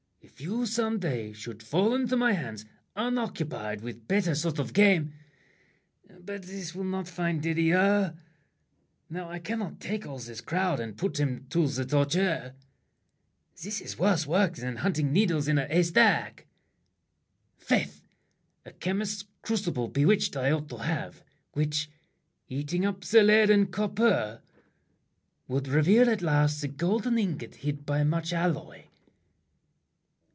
[0.23, 2.65] If you some day should fall into my hands
[2.95, 5.13] Unoccupied with better sort of game—
[6.19, 8.15] But this will not find Didier!
[9.09, 12.53] Now, I can't Take all this crowd and put them to the torture.
[13.63, 16.45] This is worse work than hunting needles in A haystack.
[17.57, 18.03] Faith!
[18.63, 21.23] a chemist's crucible Bewitched I ought to have,
[21.53, 21.89] which,
[22.47, 24.41] eating up The lead and copper,
[25.47, 28.83] would reveal at last The golden ingot hid by much alloy.